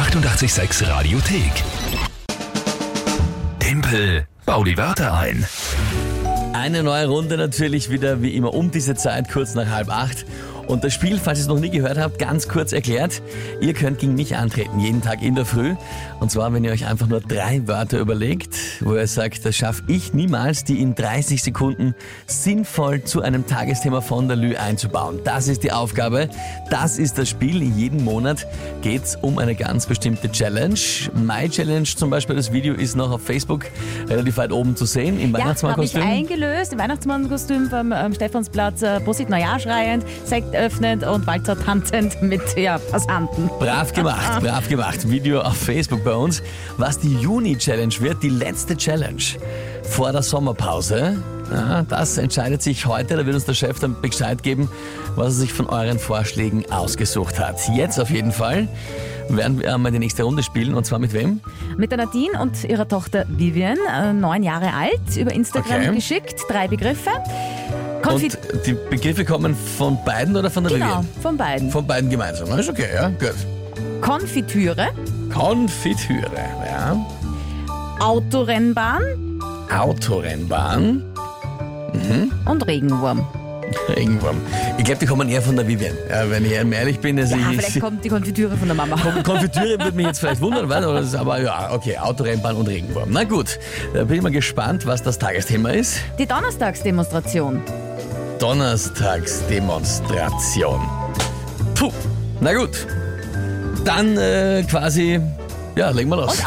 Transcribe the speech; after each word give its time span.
886 0.00 0.88
Radiothek. 0.88 1.52
Tempel, 3.58 4.26
bau 4.46 4.64
die 4.64 4.78
Wörter 4.78 5.12
ein. 5.12 5.46
Eine 6.54 6.82
neue 6.82 7.06
Runde 7.06 7.36
natürlich 7.36 7.90
wieder 7.90 8.22
wie 8.22 8.34
immer 8.34 8.54
um 8.54 8.70
diese 8.70 8.94
Zeit, 8.94 9.30
kurz 9.30 9.54
nach 9.54 9.68
halb 9.68 9.90
acht. 9.90 10.24
Und 10.70 10.84
das 10.84 10.94
Spiel, 10.94 11.18
falls 11.18 11.40
ihr 11.40 11.42
es 11.42 11.48
noch 11.48 11.58
nie 11.58 11.68
gehört 11.70 11.98
habt, 11.98 12.20
ganz 12.20 12.46
kurz 12.46 12.72
erklärt. 12.72 13.22
Ihr 13.60 13.74
könnt 13.74 13.98
gegen 13.98 14.14
mich 14.14 14.36
antreten, 14.36 14.78
jeden 14.78 15.02
Tag 15.02 15.20
in 15.20 15.34
der 15.34 15.44
Früh. 15.44 15.74
Und 16.20 16.30
zwar, 16.30 16.52
wenn 16.52 16.62
ihr 16.62 16.70
euch 16.70 16.86
einfach 16.86 17.08
nur 17.08 17.20
drei 17.20 17.66
Wörter 17.66 17.98
überlegt, 17.98 18.54
wo 18.80 18.94
ihr 18.94 19.08
sagt, 19.08 19.44
das 19.44 19.56
schaffe 19.56 19.82
ich 19.88 20.14
niemals, 20.14 20.62
die 20.62 20.80
in 20.80 20.94
30 20.94 21.42
Sekunden 21.42 21.96
sinnvoll 22.28 23.02
zu 23.02 23.20
einem 23.20 23.48
Tagesthema 23.48 24.00
von 24.00 24.28
der 24.28 24.36
Lü 24.36 24.54
einzubauen. 24.54 25.18
Das 25.24 25.48
ist 25.48 25.64
die 25.64 25.72
Aufgabe. 25.72 26.28
Das 26.70 26.98
ist 26.98 27.18
das 27.18 27.28
Spiel. 27.28 27.60
Jeden 27.64 28.04
Monat 28.04 28.46
geht 28.80 29.02
es 29.02 29.16
um 29.16 29.38
eine 29.38 29.56
ganz 29.56 29.86
bestimmte 29.86 30.30
Challenge. 30.30 30.78
My 31.14 31.48
Challenge 31.48 31.82
zum 31.82 32.10
Beispiel, 32.10 32.36
das 32.36 32.52
Video 32.52 32.74
ist 32.74 32.94
noch 32.94 33.10
auf 33.10 33.22
Facebook 33.22 33.66
relativ 34.08 34.36
weit 34.36 34.52
oben 34.52 34.76
zu 34.76 34.84
sehen, 34.86 35.18
im 35.18 35.32
Ja, 35.32 35.40
habe 35.46 35.52
ich 35.84 35.94
Weihnachtsmannkostüm. 35.96 36.02
eingelöst, 36.02 36.72
im 36.72 36.78
Weihnachtsmannkostüm 36.78 37.68
vom 37.68 37.90
ähm, 37.90 38.14
Stephansplatz, 38.14 38.82
äh, 38.82 39.00
Prosit 39.00 39.28
Neujahr 39.30 39.58
schreiend, 39.58 40.04
Sekt 40.24 40.54
öffnend 40.60 41.04
und 41.04 41.26
Walzer 41.26 41.58
tanzend 41.58 42.20
mit 42.22 42.42
ja, 42.56 42.78
Passanten. 42.78 43.48
Brav 43.58 43.92
gemacht, 43.92 44.40
brav 44.42 44.68
gemacht. 44.68 45.10
Video 45.10 45.40
auf 45.40 45.56
Facebook 45.56 46.04
bei 46.04 46.14
uns. 46.14 46.42
Was 46.76 46.98
die 46.98 47.14
Juni-Challenge 47.16 47.94
wird, 48.00 48.22
die 48.22 48.28
letzte 48.28 48.76
Challenge 48.76 49.22
vor 49.82 50.12
der 50.12 50.22
Sommerpause. 50.22 51.22
Ja, 51.50 51.82
das 51.82 52.16
entscheidet 52.16 52.62
sich 52.62 52.86
heute. 52.86 53.16
Da 53.16 53.26
wird 53.26 53.34
uns 53.34 53.44
der 53.44 53.54
Chef 53.54 53.80
dann 53.80 54.00
Bescheid 54.00 54.42
geben, 54.42 54.68
was 55.16 55.26
er 55.28 55.32
sich 55.32 55.52
von 55.52 55.66
euren 55.68 55.98
Vorschlägen 55.98 56.64
ausgesucht 56.70 57.40
hat. 57.40 57.56
Jetzt 57.74 57.98
auf 57.98 58.10
jeden 58.10 58.30
Fall 58.30 58.68
werden 59.28 59.58
wir 59.60 59.74
einmal 59.74 59.90
die 59.90 59.98
nächste 59.98 60.22
Runde 60.22 60.42
spielen. 60.44 60.74
Und 60.74 60.84
zwar 60.86 61.00
mit 61.00 61.12
wem? 61.12 61.40
Mit 61.76 61.90
der 61.90 61.98
Nadine 61.98 62.40
und 62.40 62.62
ihrer 62.64 62.86
Tochter 62.86 63.24
Vivian, 63.28 63.78
äh, 63.92 64.12
neun 64.12 64.42
Jahre 64.44 64.72
alt, 64.74 65.16
über 65.16 65.32
Instagram 65.32 65.80
Okay. 65.82 65.94
geschickt. 65.94 66.40
Drei 66.48 66.68
Begriffe. 66.68 67.10
Konfit 68.12 68.38
Und 68.52 68.66
die 68.66 68.76
Begriffe 68.90 69.24
kommen 69.24 69.54
von 69.54 69.98
beiden 70.04 70.36
oder 70.36 70.50
von 70.50 70.64
der 70.64 70.72
genau, 70.72 70.86
Vivian? 70.86 71.08
von 71.22 71.36
beiden. 71.36 71.70
Von 71.70 71.86
beiden 71.86 72.10
gemeinsam. 72.10 72.48
Das 72.50 72.60
ist 72.60 72.68
okay, 72.70 72.88
ja, 72.94 73.08
gut. 73.08 73.34
Konfitüre, 74.00 74.88
Konfitüre, 75.32 76.30
ja. 76.66 76.96
Autorennbahn 78.00 79.02
Autorennbahn. 79.70 81.04
und 82.46 82.66
Regenwurm. 82.66 83.26
Regenwurm. 83.88 84.40
Ich 84.78 84.84
glaube, 84.84 84.98
die 84.98 85.06
kommen 85.06 85.28
eher 85.28 85.42
von 85.42 85.54
der 85.54 85.66
Vivian. 85.66 85.94
Ja, 86.08 86.28
wenn 86.28 86.44
ich 86.44 86.52
ehrlich 86.52 86.98
bin, 86.98 87.18
also 87.20 87.36
Ja, 87.36 87.50
ich, 87.50 87.58
vielleicht 87.58 87.80
kommt 87.80 88.04
die 88.04 88.08
Konfitüre 88.08 88.56
von 88.56 88.66
der 88.66 88.74
Mama. 88.74 88.96
Konfitüre 89.22 89.78
würde 89.78 89.92
mich 89.92 90.06
jetzt 90.06 90.18
vielleicht 90.20 90.40
wundern, 90.40 90.68
weil, 90.68 90.84
aber 90.84 91.40
ja, 91.40 91.70
okay, 91.72 91.96
Autorennbahn 91.98 92.56
und 92.56 92.66
Regenwurm. 92.68 93.10
Na 93.12 93.24
gut, 93.24 93.58
da 93.94 94.04
bin 94.04 94.16
ich 94.16 94.22
mal 94.22 94.32
gespannt, 94.32 94.86
was 94.86 95.02
das 95.02 95.18
Tagesthema 95.18 95.70
ist. 95.70 96.00
Die 96.18 96.26
Donnerstagsdemonstration. 96.26 97.62
Donnerstagsdemonstration. 98.40 100.80
Puh, 101.74 101.92
na 102.40 102.54
gut. 102.54 102.86
Dann 103.84 104.16
äh, 104.16 104.64
quasi, 104.68 105.20
ja, 105.76 105.90
legen 105.90 106.08
wir 106.08 106.16
los. 106.16 106.38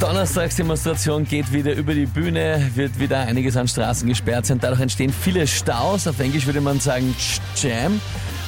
Donnerstagsdemonstration 0.00 1.24
geht 1.24 1.52
wieder 1.52 1.74
über 1.74 1.92
die 1.92 2.06
Bühne, 2.06 2.70
wird 2.76 3.00
wieder 3.00 3.18
einiges 3.18 3.56
an 3.56 3.66
Straßen 3.66 4.06
gesperrt 4.06 4.46
sein. 4.46 4.60
Dadurch 4.60 4.80
entstehen 4.80 5.12
viele 5.12 5.44
Staus. 5.48 6.06
Auf 6.06 6.20
Englisch 6.20 6.46
würde 6.46 6.60
man 6.60 6.78
sagen 6.78 7.16
Jam, 7.56 8.00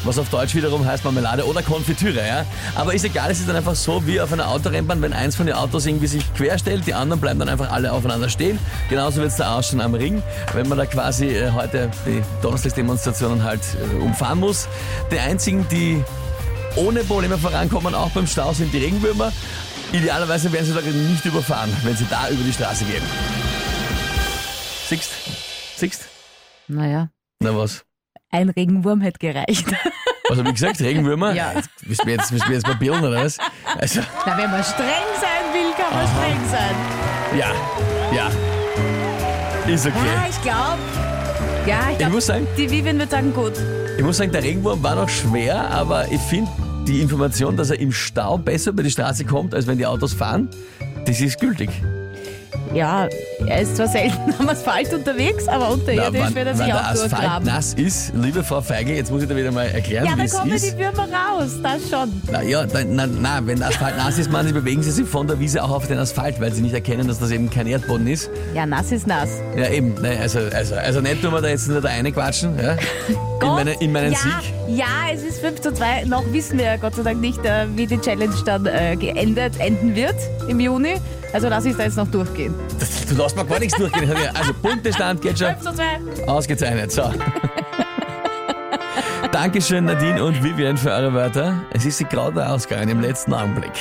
was 0.04 0.16
auf 0.20 0.28
Deutsch 0.28 0.54
wiederum 0.54 0.86
heißt 0.86 1.02
Marmelade 1.02 1.44
oder 1.44 1.62
Konfitüre. 1.62 2.24
Ja? 2.24 2.46
Aber 2.76 2.94
ist 2.94 3.04
egal, 3.04 3.32
es 3.32 3.40
ist 3.40 3.48
dann 3.48 3.56
einfach 3.56 3.74
so 3.74 4.06
wie 4.06 4.20
auf 4.20 4.32
einer 4.32 4.46
Autorennbahn, 4.46 5.02
wenn 5.02 5.12
eins 5.12 5.34
von 5.34 5.46
den 5.46 5.56
Autos 5.56 5.86
irgendwie 5.86 6.06
sich 6.06 6.22
querstellt, 6.34 6.86
die 6.86 6.94
anderen 6.94 7.20
bleiben 7.20 7.40
dann 7.40 7.48
einfach 7.48 7.72
alle 7.72 7.92
aufeinander 7.92 8.28
stehen. 8.28 8.56
Genauso 8.89 9.16
wird 9.16 9.33
es 9.33 9.36
da 9.36 9.58
ausschauen 9.58 9.80
am 9.80 9.94
Ring, 9.94 10.22
wenn 10.55 10.68
man 10.68 10.78
da 10.78 10.86
quasi 10.86 11.27
äh, 11.27 11.50
heute 11.50 11.90
die 12.06 12.22
Donnerstagsdemonstrationen 12.42 13.42
halt 13.42 13.62
äh, 13.74 14.05
umfahren 14.05 14.39
muss. 14.39 14.68
Die 15.10 15.18
einzigen, 15.18 15.66
die 15.68 16.00
ohne 16.77 17.00
Probleme 17.00 17.36
vorankommen, 17.36 17.96
auch 17.96 18.10
beim 18.10 18.28
Stau 18.28 18.52
sind 18.52 18.72
die 18.72 18.78
Regenwürmer. 18.78 19.33
Idealerweise 19.92 20.52
werden 20.52 20.67
sie 20.67 20.73
da 20.74 20.80
nicht 20.80 21.24
überfahren, 21.24 21.70
wenn 21.83 21.96
sie 21.96 22.06
da 22.08 22.28
über 22.28 22.45
die 22.45 22.52
Straße 22.52 22.84
gehen. 22.84 23.02
Siehst? 24.89 25.11
Siehst? 25.77 26.05
Naja, 26.68 27.08
Na 27.40 27.56
was? 27.56 27.84
ein 28.30 28.48
Regenwurm 28.51 29.01
hätte 29.01 29.18
gereicht. 29.18 29.67
Was 30.28 30.39
habe 30.39 30.48
ich 30.51 30.55
gesagt? 30.55 30.80
Regenwürmer? 30.80 31.33
Ja. 31.34 31.55
Willst 31.83 32.05
du 32.05 32.08
jetzt, 32.11 32.30
willst 32.30 32.46
du 32.46 32.52
jetzt 32.52 32.67
mal 32.67 32.77
bilden, 32.77 33.05
oder 33.05 33.24
was? 33.24 33.39
Also, 33.78 34.01
Na, 34.24 34.36
wenn 34.39 34.51
man 34.51 34.62
streng 34.62 34.86
sein 35.20 35.52
will, 35.52 35.73
kann 35.77 35.92
man 35.92 36.07
streng 36.07 36.40
sein. 36.51 36.74
ja, 37.36 37.52
ja. 38.14 38.30
Ist 39.72 39.86
okay. 39.86 39.96
Ja, 40.07 40.27
ich 40.30 40.42
glaube. 40.42 40.78
Ja, 41.67 41.80
ich 41.86 41.92
Ich 41.92 41.98
glaube, 41.98 42.12
muss 42.14 42.27
sagen, 42.27 42.46
die 42.57 42.70
Vivian 42.70 42.98
wird 42.98 43.11
sagen, 43.11 43.34
gut. 43.34 43.52
ich 43.98 44.05
muss 44.05 44.17
sagen, 44.18 44.30
der 44.33 44.42
Regenwurm 44.45 44.80
war 44.83 44.95
noch 44.95 45.08
schwer, 45.08 45.68
aber 45.70 46.07
ich 46.11 46.20
finde 46.20 46.51
die 46.90 47.01
Information, 47.01 47.56
dass 47.56 47.70
er 47.70 47.78
im 47.78 47.92
Stau 47.92 48.36
besser 48.36 48.73
über 48.73 48.83
die 48.83 48.90
Straße 48.90 49.24
kommt, 49.24 49.55
als 49.55 49.68
wenn 49.68 49.78
die 49.78 49.86
Autos 49.86 50.12
fahren, 50.12 50.48
das 51.06 51.20
ist 51.20 51.39
gültig. 51.39 51.70
Ja, 52.73 53.08
er 53.47 53.61
ist 53.63 53.77
zwar 53.77 53.89
selten 53.89 54.33
am 54.39 54.48
Asphalt 54.48 54.92
unterwegs, 54.95 55.48
aber 55.48 55.70
unterirdisch 55.70 56.20
wann, 56.23 56.35
wird 56.35 56.47
er 56.47 56.55
sich 56.55 56.67
der 56.67 56.77
auch 56.77 56.85
Asphalt 56.85 57.13
durchgraben. 57.13 57.48
nass 57.48 57.75
ist, 57.75 58.13
liebe 58.14 58.45
Frau 58.45 58.61
Feige, 58.61 58.95
jetzt 58.95 59.11
muss 59.11 59.23
ich 59.23 59.29
da 59.29 59.35
wieder 59.36 59.51
mal 59.51 59.67
erklären, 59.67 60.05
Ja, 60.07 60.13
wie 60.13 60.17
dann 60.19 60.27
es 60.27 60.33
kommen 60.33 60.53
ist. 60.53 60.73
die 60.73 60.79
Würmer 60.79 61.08
raus, 61.08 61.51
das 61.63 61.91
schon. 61.91 62.23
Na 62.31 62.42
ja, 62.42 62.64
da, 62.67 62.81
na, 62.86 63.07
na, 63.07 63.41
wenn 63.45 63.58
der 63.58 63.69
Asphalt 63.69 63.97
nass 63.97 64.19
ist, 64.19 64.31
man, 64.31 64.47
sie 64.47 64.53
bewegen 64.53 64.83
sie 64.83 64.92
sich 64.92 65.08
von 65.08 65.27
der 65.27 65.41
Wiese 65.41 65.63
auch 65.64 65.70
auf 65.70 65.89
den 65.89 65.98
Asphalt, 65.98 66.41
weil 66.41 66.53
sie 66.53 66.63
nicht 66.63 66.75
erkennen, 66.75 67.08
dass 67.08 67.19
das 67.19 67.33
eben 67.33 67.51
kein 67.51 67.67
Erdboden 67.67 68.07
ist. 68.07 68.31
Ja, 68.55 68.67
nass 68.67 68.92
ist 68.92 69.07
nass. 69.07 69.31
Ja, 69.57 69.69
eben. 69.69 69.95
Ne, 70.01 70.19
also, 70.20 70.39
also, 70.55 70.77
also 70.77 71.01
nicht 71.01 71.23
tun 71.23 71.33
wir 71.33 71.41
da 71.41 71.48
jetzt 71.48 71.69
nur 71.69 71.81
der 71.81 71.91
eine 71.91 72.13
quatschen, 72.13 72.57
ja? 72.57 72.73
In, 73.08 73.47
Gott, 73.47 73.55
meine, 73.55 73.73
in 73.81 73.91
meinen 73.91 74.13
ja, 74.13 74.19
Sieg. 74.19 74.77
Ja, 74.77 74.85
es 75.14 75.23
ist 75.23 75.41
5 75.41 75.63
zu 75.63 75.73
2. 75.73 76.05
Noch 76.05 76.31
wissen 76.31 76.58
wir 76.58 76.67
ja 76.67 76.77
Gott 76.77 76.95
sei 76.95 77.02
Dank 77.02 77.20
nicht, 77.23 77.42
äh, 77.47 77.67
wie 77.75 77.87
die 77.87 77.98
Challenge 77.98 78.35
dann 78.45 78.67
äh, 78.67 78.97
geendet, 78.97 79.58
enden 79.58 79.97
wird 79.97 80.14
im 80.47 80.61
Juni. 80.61 80.97
Also 81.33 81.48
lass 81.48 81.64
ich 81.64 81.77
da 81.77 81.85
jetzt 81.85 81.96
noch 81.96 82.08
durchgehen. 82.08 82.55
Das, 82.79 83.07
du 83.07 83.14
lässt 83.14 83.36
mir 83.36 83.45
gar 83.45 83.58
nichts 83.58 83.79
durchgehen. 83.79 84.11
Also 84.35 84.52
Punktestand 84.55 85.23
geht 85.23 85.39
schon 85.39 85.55
5 85.57 85.61
zu 85.61 85.74
2. 85.74 86.27
ausgezeichnet. 86.27 86.92
So. 86.92 87.13
Dankeschön 89.33 89.85
Nadine 89.85 90.24
und 90.24 90.42
Vivian 90.42 90.77
für 90.77 90.90
eure 90.90 91.14
Wörter. 91.14 91.63
Es 91.73 91.85
ist 91.85 92.01
die 92.01 92.05
graue 92.05 92.48
Ausgabe 92.48 92.90
im 92.90 93.01
letzten 93.01 93.33
Augenblick. 93.33 93.73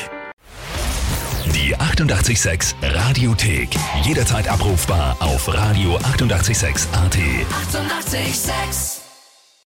Die 1.55 1.75
886 1.75 2.75
Radiothek. 2.81 3.69
Jederzeit 4.03 4.47
abrufbar 4.47 5.17
auf 5.19 5.49
radio886.at. 5.49 6.93
886! 6.93 6.93
886 6.93 8.98